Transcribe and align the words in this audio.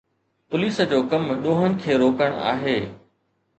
Police 0.49 0.79
جو 0.93 1.01
ڪم 1.11 1.27
ڏوهن 1.45 1.77
کي 1.85 1.99
روڪڻ 2.07 2.43
آهي. 2.55 2.77